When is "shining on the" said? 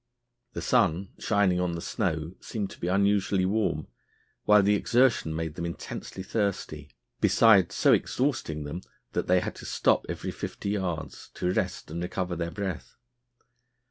1.19-1.79